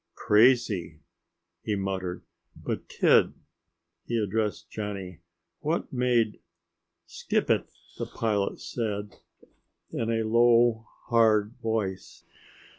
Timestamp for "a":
10.09-10.23